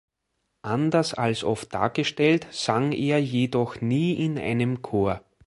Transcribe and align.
Anders 0.63 1.13
als 1.13 1.43
oft 1.43 1.75
dargestellt 1.75 2.47
sang 2.49 2.91
er 2.91 3.19
jedoch 3.21 3.81
nie 3.81 4.13
in 4.25 4.39
einem 4.39 4.81
Chor. 4.81 5.21